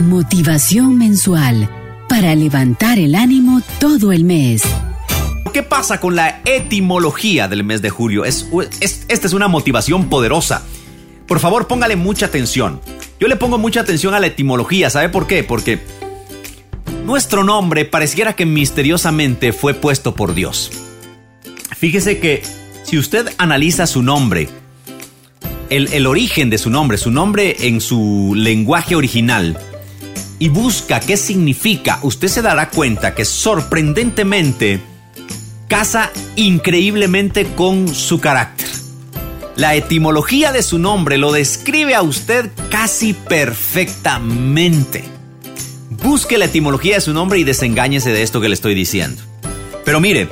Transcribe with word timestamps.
Motivación 0.00 0.96
mensual 0.96 1.68
para 2.08 2.34
levantar 2.34 2.98
el 2.98 3.14
ánimo 3.14 3.60
todo 3.78 4.12
el 4.12 4.24
mes. 4.24 4.62
¿Qué 5.52 5.62
pasa 5.62 6.00
con 6.00 6.16
la 6.16 6.40
etimología 6.46 7.48
del 7.48 7.64
mes 7.64 7.82
de 7.82 7.90
julio? 7.90 8.24
Es, 8.24 8.48
esta 8.80 9.26
es 9.26 9.34
una 9.34 9.46
motivación 9.46 10.08
poderosa. 10.08 10.62
Por 11.28 11.38
favor, 11.38 11.66
póngale 11.66 11.96
mucha 11.96 12.26
atención. 12.26 12.80
Yo 13.20 13.28
le 13.28 13.36
pongo 13.36 13.58
mucha 13.58 13.80
atención 13.80 14.14
a 14.14 14.20
la 14.20 14.28
etimología. 14.28 14.88
¿Sabe 14.88 15.10
por 15.10 15.26
qué? 15.26 15.44
Porque 15.44 15.80
nuestro 17.04 17.44
nombre 17.44 17.84
pareciera 17.84 18.34
que 18.34 18.46
misteriosamente 18.46 19.52
fue 19.52 19.74
puesto 19.74 20.14
por 20.14 20.32
Dios. 20.34 20.70
Fíjese 21.76 22.20
que 22.20 22.42
si 22.84 22.96
usted 22.96 23.28
analiza 23.36 23.86
su 23.86 24.02
nombre, 24.02 24.48
el, 25.68 25.92
el 25.92 26.06
origen 26.06 26.48
de 26.48 26.56
su 26.56 26.70
nombre, 26.70 26.96
su 26.96 27.10
nombre 27.10 27.54
en 27.68 27.82
su 27.82 28.32
lenguaje 28.34 28.96
original, 28.96 29.58
y 30.40 30.48
busca 30.48 30.98
qué 30.98 31.16
significa, 31.16 32.00
usted 32.02 32.26
se 32.26 32.42
dará 32.42 32.70
cuenta 32.70 33.14
que 33.14 33.24
sorprendentemente 33.24 34.80
casa 35.68 36.10
increíblemente 36.34 37.44
con 37.54 37.94
su 37.94 38.20
carácter. 38.20 38.66
La 39.54 39.74
etimología 39.74 40.50
de 40.50 40.62
su 40.62 40.78
nombre 40.78 41.18
lo 41.18 41.30
describe 41.30 41.94
a 41.94 42.00
usted 42.00 42.50
casi 42.70 43.12
perfectamente. 43.12 45.04
Busque 45.90 46.38
la 46.38 46.46
etimología 46.46 46.94
de 46.94 47.02
su 47.02 47.12
nombre 47.12 47.38
y 47.38 47.44
desengáñese 47.44 48.10
de 48.10 48.22
esto 48.22 48.40
que 48.40 48.48
le 48.48 48.54
estoy 48.54 48.74
diciendo. 48.74 49.22
Pero 49.84 50.00
mire, 50.00 50.30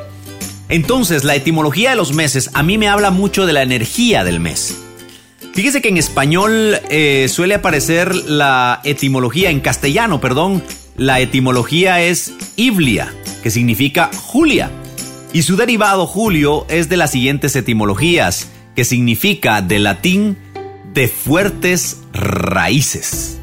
entonces 0.70 1.22
la 1.22 1.34
etimología 1.34 1.90
de 1.90 1.96
los 1.96 2.14
meses 2.14 2.50
a 2.54 2.62
mí 2.62 2.78
me 2.78 2.88
habla 2.88 3.10
mucho 3.10 3.44
de 3.44 3.52
la 3.52 3.62
energía 3.62 4.24
del 4.24 4.40
mes. 4.40 4.78
Fíjese 5.58 5.82
que 5.82 5.88
en 5.88 5.96
español 5.96 6.78
eh, 6.88 7.26
suele 7.28 7.56
aparecer 7.56 8.14
la 8.14 8.80
etimología, 8.84 9.50
en 9.50 9.58
castellano, 9.58 10.20
perdón, 10.20 10.62
la 10.96 11.18
etimología 11.18 12.00
es 12.00 12.32
Iblia, 12.54 13.12
que 13.42 13.50
significa 13.50 14.08
Julia. 14.16 14.70
Y 15.32 15.42
su 15.42 15.56
derivado 15.56 16.06
Julio 16.06 16.64
es 16.68 16.88
de 16.88 16.96
las 16.96 17.10
siguientes 17.10 17.56
etimologías, 17.56 18.46
que 18.76 18.84
significa 18.84 19.60
de 19.60 19.80
latín 19.80 20.38
de 20.94 21.08
fuertes 21.08 22.02
raíces. 22.12 23.40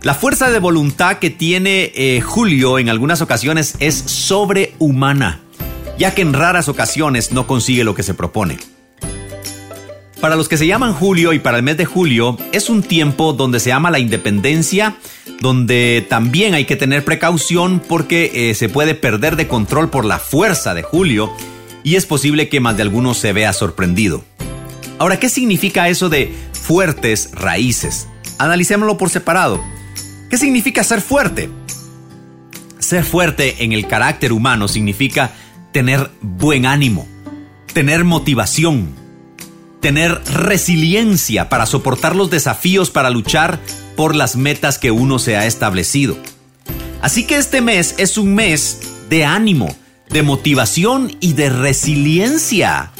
La 0.00 0.14
fuerza 0.14 0.50
de 0.50 0.58
voluntad 0.58 1.18
que 1.18 1.28
tiene 1.28 1.92
eh, 1.96 2.22
Julio 2.22 2.78
en 2.78 2.88
algunas 2.88 3.20
ocasiones 3.20 3.74
es 3.78 3.94
sobrehumana, 3.94 5.42
ya 5.98 6.14
que 6.14 6.22
en 6.22 6.32
raras 6.32 6.70
ocasiones 6.70 7.30
no 7.30 7.46
consigue 7.46 7.84
lo 7.84 7.94
que 7.94 8.04
se 8.04 8.14
propone. 8.14 8.56
Para 10.20 10.36
los 10.36 10.50
que 10.50 10.58
se 10.58 10.66
llaman 10.66 10.92
Julio 10.92 11.32
y 11.32 11.38
para 11.38 11.56
el 11.56 11.62
mes 11.62 11.78
de 11.78 11.86
julio 11.86 12.36
es 12.52 12.68
un 12.68 12.82
tiempo 12.82 13.32
donde 13.32 13.58
se 13.58 13.72
ama 13.72 13.90
la 13.90 13.98
independencia, 13.98 14.96
donde 15.40 16.04
también 16.10 16.52
hay 16.52 16.66
que 16.66 16.76
tener 16.76 17.06
precaución 17.06 17.80
porque 17.80 18.50
eh, 18.50 18.54
se 18.54 18.68
puede 18.68 18.94
perder 18.94 19.36
de 19.36 19.48
control 19.48 19.88
por 19.88 20.04
la 20.04 20.18
fuerza 20.18 20.74
de 20.74 20.82
Julio 20.82 21.32
y 21.82 21.96
es 21.96 22.04
posible 22.04 22.50
que 22.50 22.60
más 22.60 22.76
de 22.76 22.82
alguno 22.82 23.14
se 23.14 23.32
vea 23.32 23.54
sorprendido. 23.54 24.22
Ahora, 24.98 25.18
¿qué 25.18 25.30
significa 25.30 25.88
eso 25.88 26.10
de 26.10 26.34
fuertes 26.52 27.30
raíces? 27.32 28.06
Analicémoslo 28.36 28.98
por 28.98 29.08
separado. 29.08 29.58
¿Qué 30.28 30.36
significa 30.36 30.84
ser 30.84 31.00
fuerte? 31.00 31.48
Ser 32.78 33.04
fuerte 33.04 33.64
en 33.64 33.72
el 33.72 33.86
carácter 33.86 34.34
humano 34.34 34.68
significa 34.68 35.32
tener 35.72 36.10
buen 36.20 36.66
ánimo, 36.66 37.08
tener 37.72 38.04
motivación, 38.04 38.99
tener 39.80 40.20
resiliencia 40.24 41.48
para 41.48 41.66
soportar 41.66 42.14
los 42.14 42.30
desafíos 42.30 42.90
para 42.90 43.10
luchar 43.10 43.60
por 43.96 44.14
las 44.14 44.36
metas 44.36 44.78
que 44.78 44.90
uno 44.90 45.18
se 45.18 45.36
ha 45.36 45.46
establecido. 45.46 46.16
Así 47.00 47.26
que 47.26 47.36
este 47.36 47.60
mes 47.60 47.94
es 47.98 48.18
un 48.18 48.34
mes 48.34 48.80
de 49.08 49.24
ánimo, 49.24 49.74
de 50.10 50.22
motivación 50.22 51.16
y 51.20 51.32
de 51.32 51.48
resiliencia. 51.48 52.92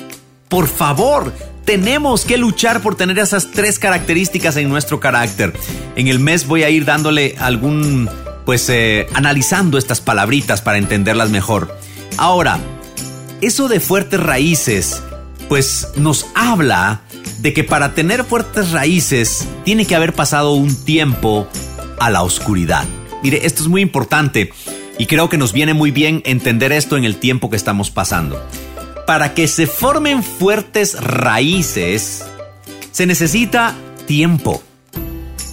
Por 0.49 0.69
favor, 0.69 1.33
tenemos 1.65 2.25
que 2.25 2.39
luchar 2.39 2.81
por 2.81 2.97
tener 2.97 3.19
esas 3.19 3.51
tres 3.51 3.79
características 3.79 4.57
en 4.57 4.69
nuestro 4.69 5.01
carácter. 5.01 5.53
En 5.97 6.09
el 6.09 6.19
mes 6.19 6.47
voy 6.47 6.63
a 6.63 6.71
ir 6.71 6.85
dándole 6.85 7.37
algún, 7.39 8.09
pues, 8.47 8.69
eh, 8.71 9.07
analizando 9.13 9.79
estas 9.79 10.01
palabritas 10.01 10.63
para 10.63 10.79
entenderlas 10.79 11.31
mejor. 11.31 11.77
Ahora, 12.17 12.59
eso 13.41 13.69
de 13.69 13.81
fuertes 13.81 14.21
raíces 14.21 15.03
pues 15.50 15.88
nos 15.97 16.28
habla 16.37 17.00
de 17.41 17.53
que 17.53 17.65
para 17.65 17.93
tener 17.93 18.22
fuertes 18.22 18.71
raíces 18.71 19.49
tiene 19.65 19.84
que 19.84 19.97
haber 19.97 20.12
pasado 20.12 20.53
un 20.53 20.77
tiempo 20.84 21.49
a 21.99 22.09
la 22.09 22.22
oscuridad. 22.22 22.84
Mire, 23.25 23.44
esto 23.44 23.65
es 23.65 23.69
muy 23.69 23.83
importante 23.83 24.53
y 24.97 25.06
creo 25.06 25.28
que 25.28 25.39
nos 25.39 25.53
viene 25.53 25.75
muy 25.75 25.91
bien 25.91 26.22
entender 26.25 26.71
esto 26.71 26.97
en 26.97 27.05
el 27.05 27.16
tiempo 27.16 27.50
que 27.50 27.56
estamos 27.56 27.91
pasando. 27.91 28.41
Para 29.09 29.34
que 29.34 29.49
se 29.49 29.66
formen 29.66 30.22
fuertes 30.22 30.94
raíces, 31.00 32.25
se 32.93 33.06
necesita 33.06 33.75
tiempo. 34.06 34.62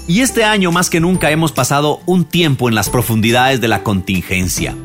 Y 0.07 0.21
este 0.21 0.43
año 0.43 0.71
más 0.71 0.91
que 0.91 0.99
nunca 0.99 1.31
hemos 1.31 1.51
pasado 1.51 2.01
un 2.05 2.23
tiempo 2.23 2.69
en 2.69 2.75
las 2.75 2.91
profundidades 2.91 3.61
de 3.61 3.67
la 3.67 3.81
contingencia. 3.81 4.75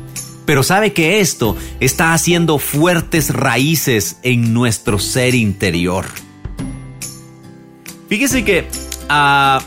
Pero 0.45 0.63
sabe 0.63 0.93
que 0.93 1.19
esto 1.19 1.55
está 1.79 2.13
haciendo 2.13 2.59
fuertes 2.59 3.33
raíces 3.33 4.17
en 4.23 4.53
nuestro 4.53 4.99
ser 4.99 5.35
interior. 5.35 6.05
Fíjese 8.09 8.43
que 8.43 8.67
ah, 9.09 9.61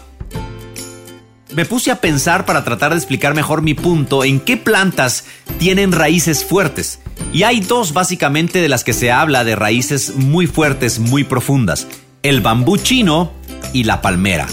me 1.55 1.65
puse 1.65 1.91
a 1.91 2.01
pensar 2.01 2.45
para 2.45 2.65
tratar 2.65 2.91
de 2.91 2.99
explicar 2.99 3.35
mejor 3.35 3.63
mi 3.63 3.75
punto 3.75 4.25
en 4.25 4.41
qué 4.41 4.57
plantas 4.57 5.25
tienen 5.59 5.93
raíces 5.93 6.45
fuertes. 6.45 7.01
Y 7.33 7.45
hay 7.45 7.61
dos 7.61 7.93
básicamente 7.93 8.61
de 8.61 8.69
las 8.69 8.85
que 8.85 8.93
se 8.93 9.11
habla 9.11 9.43
de 9.43 9.57
raíces 9.57 10.15
muy 10.17 10.47
fuertes, 10.47 10.99
muy 10.99 11.25
profundas. 11.25 11.87
El 12.23 12.41
bambú 12.41 12.77
chino 12.77 13.33
y 13.73 13.85
la 13.85 14.03
palmera. 14.03 14.47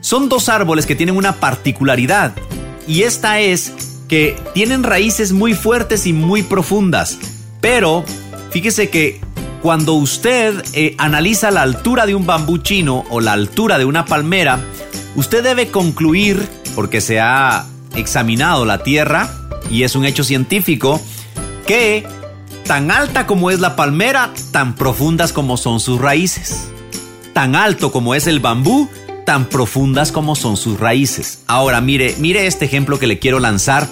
Son 0.00 0.28
dos 0.28 0.48
árboles 0.48 0.86
que 0.86 0.96
tienen 0.96 1.16
una 1.16 1.34
particularidad. 1.34 2.32
Y 2.86 3.02
esta 3.02 3.40
es 3.40 3.72
que 4.08 4.36
tienen 4.54 4.82
raíces 4.82 5.32
muy 5.32 5.54
fuertes 5.54 6.06
y 6.06 6.12
muy 6.12 6.42
profundas. 6.42 7.18
Pero 7.60 8.04
fíjese 8.50 8.88
que 8.88 9.20
cuando 9.62 9.94
usted 9.94 10.64
eh, 10.72 10.94
analiza 10.98 11.50
la 11.50 11.62
altura 11.62 12.06
de 12.06 12.14
un 12.14 12.26
bambú 12.26 12.58
chino 12.58 13.04
o 13.10 13.20
la 13.20 13.32
altura 13.32 13.78
de 13.78 13.84
una 13.84 14.04
palmera, 14.04 14.60
usted 15.14 15.42
debe 15.42 15.68
concluir, 15.68 16.48
porque 16.74 17.00
se 17.00 17.20
ha 17.20 17.66
examinado 17.94 18.64
la 18.64 18.82
Tierra 18.82 19.30
y 19.70 19.82
es 19.82 19.94
un 19.94 20.04
hecho 20.04 20.24
científico, 20.24 21.00
que 21.66 22.06
tan 22.64 22.90
alta 22.90 23.26
como 23.26 23.50
es 23.50 23.60
la 23.60 23.76
palmera, 23.76 24.32
tan 24.52 24.74
profundas 24.74 25.32
como 25.32 25.56
son 25.56 25.80
sus 25.80 26.00
raíces. 26.00 26.68
Tan 27.32 27.56
alto 27.56 27.92
como 27.92 28.14
es 28.14 28.26
el 28.26 28.40
bambú, 28.40 28.88
tan 29.28 29.50
profundas 29.50 30.10
como 30.10 30.34
son 30.34 30.56
sus 30.56 30.80
raíces. 30.80 31.40
Ahora 31.46 31.82
mire, 31.82 32.14
mire 32.18 32.46
este 32.46 32.64
ejemplo 32.64 32.98
que 32.98 33.06
le 33.06 33.18
quiero 33.18 33.40
lanzar, 33.40 33.86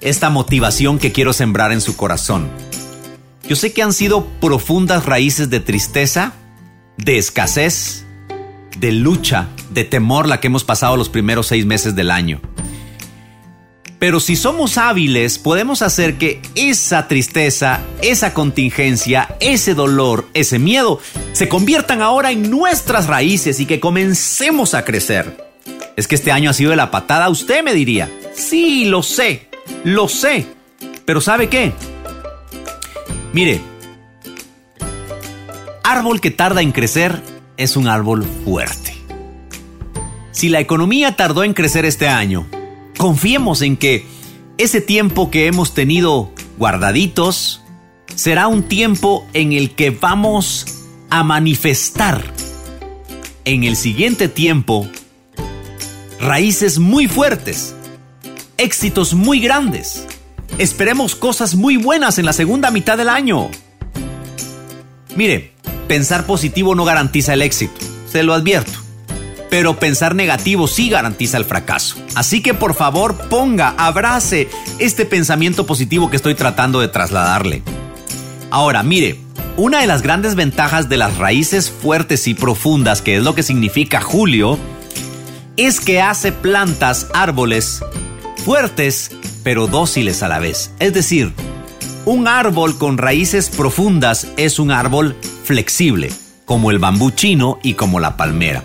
esta 0.00 0.30
motivación 0.30 1.00
que 1.00 1.10
quiero 1.10 1.32
sembrar 1.32 1.72
en 1.72 1.80
su 1.80 1.96
corazón. 1.96 2.48
Yo 3.48 3.56
sé 3.56 3.72
que 3.72 3.82
han 3.82 3.92
sido 3.92 4.24
profundas 4.40 5.04
raíces 5.04 5.50
de 5.50 5.58
tristeza, 5.58 6.32
de 6.96 7.18
escasez, 7.18 8.04
de 8.78 8.92
lucha, 8.92 9.48
de 9.70 9.82
temor 9.82 10.28
la 10.28 10.38
que 10.38 10.46
hemos 10.46 10.62
pasado 10.62 10.96
los 10.96 11.08
primeros 11.08 11.48
seis 11.48 11.66
meses 11.66 11.96
del 11.96 12.12
año. 12.12 12.40
Pero 13.98 14.20
si 14.20 14.36
somos 14.36 14.78
hábiles, 14.78 15.38
podemos 15.38 15.82
hacer 15.82 16.18
que 16.18 16.40
esa 16.54 17.08
tristeza, 17.08 17.80
esa 18.00 18.32
contingencia, 18.32 19.36
ese 19.40 19.74
dolor, 19.74 20.28
ese 20.34 20.60
miedo, 20.60 21.00
se 21.32 21.48
conviertan 21.48 22.00
ahora 22.00 22.30
en 22.30 22.48
nuestras 22.48 23.08
raíces 23.08 23.58
y 23.58 23.66
que 23.66 23.80
comencemos 23.80 24.74
a 24.74 24.84
crecer. 24.84 25.48
Es 25.96 26.06
que 26.06 26.14
este 26.14 26.30
año 26.30 26.50
ha 26.50 26.54
sido 26.54 26.70
de 26.70 26.76
la 26.76 26.92
patada, 26.92 27.28
usted 27.28 27.64
me 27.64 27.74
diría. 27.74 28.08
Sí, 28.34 28.84
lo 28.84 29.02
sé, 29.02 29.48
lo 29.82 30.08
sé. 30.08 30.46
Pero 31.04 31.20
¿sabe 31.20 31.48
qué? 31.48 31.72
Mire, 33.32 33.60
árbol 35.82 36.20
que 36.20 36.30
tarda 36.30 36.62
en 36.62 36.70
crecer 36.70 37.20
es 37.56 37.76
un 37.76 37.88
árbol 37.88 38.24
fuerte. 38.44 38.94
Si 40.30 40.48
la 40.48 40.60
economía 40.60 41.16
tardó 41.16 41.42
en 41.42 41.52
crecer 41.52 41.84
este 41.84 42.06
año, 42.06 42.46
Confiemos 42.98 43.62
en 43.62 43.76
que 43.76 44.04
ese 44.58 44.80
tiempo 44.80 45.30
que 45.30 45.46
hemos 45.46 45.72
tenido 45.72 46.32
guardaditos 46.58 47.62
será 48.16 48.48
un 48.48 48.64
tiempo 48.64 49.24
en 49.32 49.52
el 49.52 49.76
que 49.76 49.90
vamos 49.90 50.66
a 51.08 51.22
manifestar 51.22 52.24
en 53.44 53.62
el 53.62 53.76
siguiente 53.76 54.26
tiempo 54.28 54.88
raíces 56.20 56.80
muy 56.80 57.06
fuertes, 57.06 57.76
éxitos 58.56 59.14
muy 59.14 59.38
grandes. 59.38 60.04
Esperemos 60.58 61.14
cosas 61.14 61.54
muy 61.54 61.76
buenas 61.76 62.18
en 62.18 62.26
la 62.26 62.32
segunda 62.32 62.72
mitad 62.72 62.98
del 62.98 63.10
año. 63.10 63.48
Mire, 65.14 65.52
pensar 65.86 66.26
positivo 66.26 66.74
no 66.74 66.84
garantiza 66.84 67.34
el 67.34 67.42
éxito, 67.42 67.78
se 68.10 68.24
lo 68.24 68.34
advierto. 68.34 68.87
Pero 69.50 69.78
pensar 69.78 70.14
negativo 70.14 70.66
sí 70.66 70.88
garantiza 70.88 71.36
el 71.36 71.44
fracaso. 71.44 71.96
Así 72.14 72.42
que 72.42 72.54
por 72.54 72.74
favor 72.74 73.16
ponga, 73.28 73.74
abrace 73.78 74.48
este 74.78 75.04
pensamiento 75.04 75.66
positivo 75.66 76.10
que 76.10 76.16
estoy 76.16 76.34
tratando 76.34 76.80
de 76.80 76.88
trasladarle. 76.88 77.62
Ahora, 78.50 78.82
mire, 78.82 79.18
una 79.56 79.80
de 79.80 79.86
las 79.86 80.02
grandes 80.02 80.34
ventajas 80.34 80.88
de 80.88 80.96
las 80.96 81.16
raíces 81.18 81.70
fuertes 81.70 82.28
y 82.28 82.34
profundas, 82.34 83.02
que 83.02 83.16
es 83.16 83.22
lo 83.22 83.34
que 83.34 83.42
significa 83.42 84.00
Julio, 84.00 84.58
es 85.56 85.80
que 85.80 86.00
hace 86.00 86.32
plantas, 86.32 87.08
árboles 87.12 87.82
fuertes, 88.44 89.10
pero 89.42 89.66
dóciles 89.66 90.22
a 90.22 90.28
la 90.28 90.38
vez. 90.38 90.70
Es 90.78 90.94
decir, 90.94 91.32
un 92.04 92.28
árbol 92.28 92.78
con 92.78 92.96
raíces 92.96 93.50
profundas 93.50 94.28
es 94.36 94.58
un 94.58 94.70
árbol 94.70 95.16
flexible, 95.44 96.10
como 96.44 96.70
el 96.70 96.78
bambú 96.78 97.10
chino 97.10 97.58
y 97.62 97.74
como 97.74 98.00
la 98.00 98.16
palmera. 98.16 98.62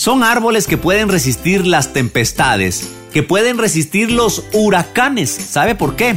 Son 0.00 0.22
árboles 0.22 0.66
que 0.66 0.78
pueden 0.78 1.10
resistir 1.10 1.66
las 1.66 1.92
tempestades, 1.92 2.90
que 3.12 3.22
pueden 3.22 3.58
resistir 3.58 4.10
los 4.10 4.44
huracanes. 4.54 5.30
¿Sabe 5.30 5.74
por 5.74 5.94
qué? 5.94 6.16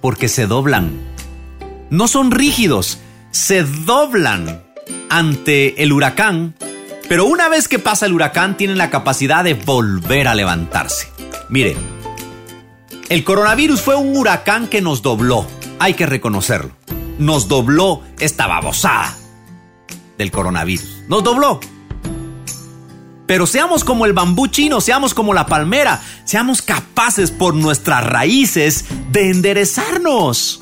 Porque 0.00 0.26
se 0.26 0.48
doblan. 0.48 0.90
No 1.88 2.08
son 2.08 2.32
rígidos, 2.32 2.98
se 3.30 3.62
doblan 3.62 4.64
ante 5.08 5.84
el 5.84 5.92
huracán 5.92 6.56
pero 7.08 7.26
una 7.26 7.48
vez 7.48 7.68
que 7.68 7.78
pasa 7.78 8.06
el 8.06 8.12
huracán 8.12 8.56
tienen 8.56 8.76
la 8.76 8.90
capacidad 8.90 9.44
de 9.44 9.54
volver 9.54 10.26
a 10.26 10.34
levantarse. 10.34 11.06
Mire, 11.48 11.76
el 13.08 13.22
coronavirus 13.22 13.82
fue 13.82 13.94
un 13.94 14.16
huracán 14.16 14.66
que 14.66 14.82
nos 14.82 15.00
dobló, 15.00 15.46
hay 15.78 15.94
que 15.94 16.06
reconocerlo. 16.06 16.72
Nos 17.20 17.46
dobló 17.46 18.02
esta 18.18 18.48
babosada 18.48 19.16
del 20.18 20.32
coronavirus. 20.32 21.02
Nos 21.06 21.22
dobló. 21.22 21.60
Pero 23.32 23.46
seamos 23.46 23.82
como 23.82 24.04
el 24.04 24.12
bambú 24.12 24.46
chino, 24.46 24.82
seamos 24.82 25.14
como 25.14 25.32
la 25.32 25.46
palmera, 25.46 26.02
seamos 26.26 26.60
capaces 26.60 27.30
por 27.30 27.54
nuestras 27.54 28.04
raíces 28.04 28.84
de 29.10 29.30
enderezarnos 29.30 30.60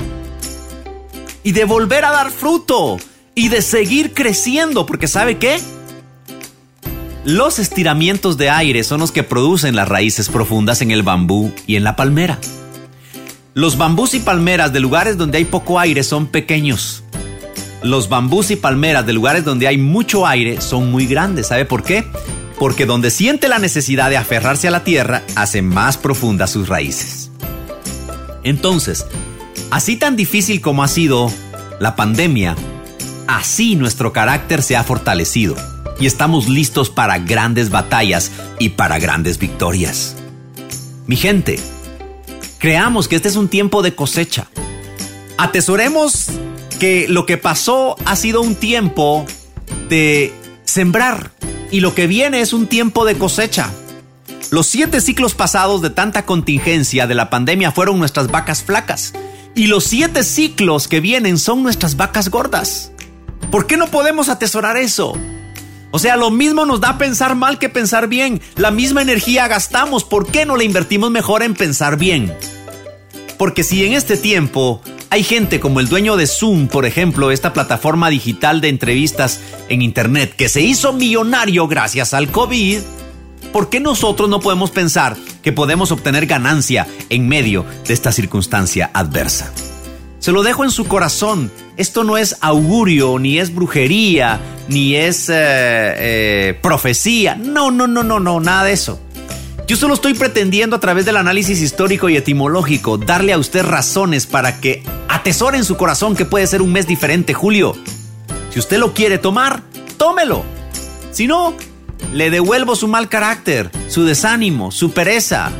y 1.42 1.50
de 1.50 1.64
volver 1.64 2.04
a 2.04 2.12
dar 2.12 2.30
fruto 2.30 2.96
y 3.34 3.48
de 3.48 3.60
seguir 3.60 4.14
creciendo, 4.14 4.86
porque 4.86 5.08
¿sabe 5.08 5.38
qué? 5.38 5.58
Los 7.24 7.58
estiramientos 7.58 8.38
de 8.38 8.50
aire 8.50 8.84
son 8.84 9.00
los 9.00 9.10
que 9.10 9.24
producen 9.24 9.74
las 9.74 9.88
raíces 9.88 10.28
profundas 10.28 10.80
en 10.80 10.92
el 10.92 11.02
bambú 11.02 11.50
y 11.66 11.74
en 11.74 11.82
la 11.82 11.96
palmera. 11.96 12.38
Los 13.52 13.78
bambús 13.78 14.14
y 14.14 14.20
palmeras 14.20 14.72
de 14.72 14.78
lugares 14.78 15.18
donde 15.18 15.38
hay 15.38 15.44
poco 15.44 15.80
aire 15.80 16.04
son 16.04 16.28
pequeños. 16.28 17.02
Los 17.82 18.08
bambús 18.08 18.52
y 18.52 18.54
palmeras 18.54 19.04
de 19.06 19.12
lugares 19.12 19.44
donde 19.44 19.66
hay 19.66 19.76
mucho 19.76 20.24
aire 20.24 20.60
son 20.60 20.92
muy 20.92 21.08
grandes. 21.08 21.48
¿Sabe 21.48 21.64
por 21.64 21.82
qué? 21.82 22.04
Porque 22.60 22.84
donde 22.84 23.10
siente 23.10 23.48
la 23.48 23.58
necesidad 23.58 24.10
de 24.10 24.18
aferrarse 24.18 24.68
a 24.68 24.70
la 24.70 24.84
tierra, 24.84 25.22
hace 25.34 25.62
más 25.62 25.96
profundas 25.96 26.50
sus 26.50 26.68
raíces. 26.68 27.30
Entonces, 28.44 29.06
así 29.70 29.96
tan 29.96 30.14
difícil 30.14 30.60
como 30.60 30.84
ha 30.84 30.88
sido 30.88 31.32
la 31.78 31.96
pandemia, 31.96 32.56
así 33.26 33.76
nuestro 33.76 34.12
carácter 34.12 34.62
se 34.62 34.76
ha 34.76 34.84
fortalecido 34.84 35.56
y 35.98 36.04
estamos 36.04 36.50
listos 36.50 36.90
para 36.90 37.18
grandes 37.18 37.70
batallas 37.70 38.30
y 38.58 38.68
para 38.68 38.98
grandes 38.98 39.38
victorias. 39.38 40.16
Mi 41.06 41.16
gente, 41.16 41.58
creamos 42.58 43.08
que 43.08 43.16
este 43.16 43.28
es 43.28 43.36
un 43.36 43.48
tiempo 43.48 43.80
de 43.80 43.94
cosecha. 43.94 44.48
Atesoremos 45.38 46.26
que 46.78 47.06
lo 47.08 47.24
que 47.24 47.38
pasó 47.38 47.96
ha 48.04 48.16
sido 48.16 48.42
un 48.42 48.54
tiempo 48.54 49.24
de 49.88 50.34
sembrar 50.66 51.30
y 51.70 51.80
lo 51.80 51.94
que 51.94 52.06
viene 52.06 52.40
es 52.40 52.52
un 52.52 52.66
tiempo 52.66 53.04
de 53.04 53.16
cosecha. 53.16 53.70
Los 54.50 54.66
siete 54.66 55.00
ciclos 55.00 55.34
pasados 55.34 55.80
de 55.82 55.90
tanta 55.90 56.26
contingencia 56.26 57.06
de 57.06 57.14
la 57.14 57.30
pandemia 57.30 57.70
fueron 57.70 57.98
nuestras 57.98 58.30
vacas 58.30 58.62
flacas 58.62 59.12
y 59.54 59.66
los 59.66 59.84
siete 59.84 60.24
ciclos 60.24 60.88
que 60.88 61.00
vienen 61.00 61.38
son 61.38 61.62
nuestras 61.62 61.96
vacas 61.96 62.30
gordas. 62.30 62.92
¿Por 63.50 63.66
qué 63.66 63.76
no 63.76 63.88
podemos 63.88 64.28
atesorar 64.28 64.76
eso? 64.76 65.16
O 65.92 65.98
sea, 65.98 66.16
lo 66.16 66.30
mismo 66.30 66.66
nos 66.66 66.80
da 66.80 66.98
pensar 66.98 67.34
mal 67.34 67.58
que 67.58 67.68
pensar 67.68 68.08
bien. 68.08 68.40
La 68.56 68.70
misma 68.70 69.02
energía 69.02 69.48
gastamos. 69.48 70.04
¿Por 70.04 70.30
qué 70.30 70.46
no 70.46 70.56
la 70.56 70.64
invertimos 70.64 71.10
mejor 71.10 71.42
en 71.42 71.54
pensar 71.54 71.96
bien? 71.96 72.32
Porque 73.38 73.64
si 73.64 73.84
en 73.84 73.94
este 73.94 74.16
tiempo 74.16 74.82
hay 75.10 75.24
gente 75.24 75.58
como 75.58 75.80
el 75.80 75.88
dueño 75.88 76.16
de 76.16 76.28
Zoom, 76.28 76.68
por 76.68 76.86
ejemplo, 76.86 77.32
esta 77.32 77.52
plataforma 77.52 78.10
digital 78.10 78.60
de 78.60 78.68
entrevistas 78.68 79.40
en 79.68 79.82
Internet, 79.82 80.34
que 80.36 80.48
se 80.48 80.60
hizo 80.60 80.92
millonario 80.92 81.66
gracias 81.66 82.14
al 82.14 82.30
COVID, 82.30 82.78
¿por 83.52 83.68
qué 83.68 83.80
nosotros 83.80 84.28
no 84.28 84.38
podemos 84.38 84.70
pensar 84.70 85.16
que 85.42 85.50
podemos 85.50 85.90
obtener 85.90 86.26
ganancia 86.26 86.86
en 87.08 87.26
medio 87.26 87.66
de 87.88 87.92
esta 87.92 88.12
circunstancia 88.12 88.88
adversa? 88.94 89.52
Se 90.20 90.30
lo 90.30 90.44
dejo 90.44 90.64
en 90.64 90.70
su 90.70 90.86
corazón. 90.86 91.50
Esto 91.76 92.04
no 92.04 92.16
es 92.16 92.36
augurio, 92.40 93.18
ni 93.18 93.38
es 93.38 93.54
brujería, 93.54 94.38
ni 94.68 94.94
es 94.94 95.28
eh, 95.28 95.34
eh, 95.34 96.58
profecía. 96.62 97.34
No, 97.34 97.70
no, 97.70 97.86
no, 97.86 98.04
no, 98.04 98.20
no, 98.20 98.38
nada 98.38 98.64
de 98.64 98.72
eso. 98.72 99.00
Yo 99.70 99.76
solo 99.76 99.94
estoy 99.94 100.14
pretendiendo 100.14 100.74
a 100.74 100.80
través 100.80 101.04
del 101.04 101.16
análisis 101.16 101.62
histórico 101.62 102.08
y 102.08 102.16
etimológico 102.16 102.98
darle 102.98 103.32
a 103.32 103.38
usted 103.38 103.62
razones 103.62 104.26
para 104.26 104.60
que 104.60 104.82
atesore 105.06 105.58
en 105.58 105.64
su 105.64 105.76
corazón 105.76 106.16
que 106.16 106.24
puede 106.24 106.48
ser 106.48 106.60
un 106.60 106.72
mes 106.72 106.88
diferente, 106.88 107.34
Julio. 107.34 107.76
Si 108.52 108.58
usted 108.58 108.78
lo 108.78 108.94
quiere 108.94 109.18
tomar, 109.18 109.62
tómelo. 109.96 110.44
Si 111.12 111.28
no, 111.28 111.54
le 112.12 112.30
devuelvo 112.30 112.74
su 112.74 112.88
mal 112.88 113.08
carácter, 113.08 113.70
su 113.86 114.02
desánimo, 114.02 114.72
su 114.72 114.90
pereza. 114.90 115.52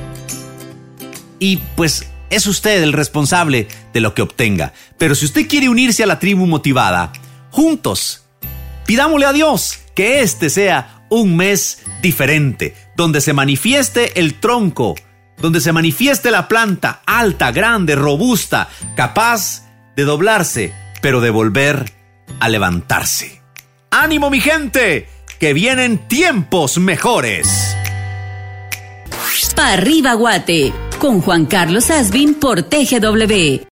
Y 1.38 1.58
pues 1.76 2.08
es 2.30 2.48
usted 2.48 2.82
el 2.82 2.92
responsable 2.92 3.68
de 3.92 4.00
lo 4.00 4.12
que 4.12 4.22
obtenga. 4.22 4.72
Pero 4.98 5.14
si 5.14 5.24
usted 5.24 5.46
quiere 5.46 5.68
unirse 5.68 6.02
a 6.02 6.08
la 6.08 6.18
tribu 6.18 6.46
motivada, 6.46 7.12
juntos, 7.52 8.24
pidámosle 8.86 9.26
a 9.26 9.32
Dios 9.32 9.78
que 9.94 10.22
este 10.22 10.50
sea 10.50 11.06
un 11.10 11.36
mes 11.36 11.78
diferente, 12.02 12.74
donde 12.96 13.20
se 13.20 13.32
manifieste 13.32 14.20
el 14.20 14.34
tronco, 14.34 14.94
donde 15.38 15.60
se 15.60 15.72
manifieste 15.72 16.30
la 16.30 16.48
planta 16.48 17.02
alta, 17.06 17.52
grande, 17.52 17.94
robusta, 17.94 18.68
capaz 18.96 19.66
de 19.96 20.04
doblarse, 20.04 20.72
pero 21.02 21.20
de 21.20 21.30
volver 21.30 21.92
a 22.40 22.48
levantarse. 22.48 23.42
¡Ánimo 23.90 24.30
mi 24.30 24.40
gente! 24.40 25.08
Que 25.38 25.54
vienen 25.54 26.06
tiempos 26.06 26.78
mejores. 26.78 27.76
Pa 29.60 30.14
Guate 30.14 30.72
con 30.98 31.20
Juan 31.20 31.44
Carlos 31.44 31.90
Asbin 31.90 32.32
por 32.32 32.62
TGW. 32.62 33.60